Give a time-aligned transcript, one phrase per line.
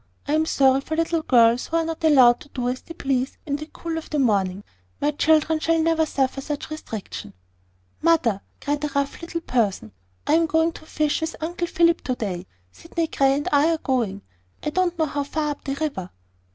[0.27, 3.37] I am sorry for little girls who are not allowed to do as they please
[3.45, 4.63] in the cool of the morning.
[4.99, 7.35] My children shall never suffer such restriction."
[8.01, 9.91] "Mother," cried a rough little person,
[10.25, 12.47] "I'm going fishing with Uncle Philip to day.
[12.71, 14.23] Sydney Grey and I are going,
[14.63, 16.09] I don't know how far up the river."